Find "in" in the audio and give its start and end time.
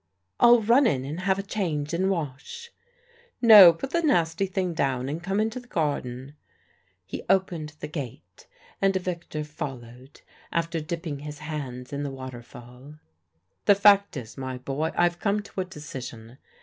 0.87-1.05, 11.93-12.01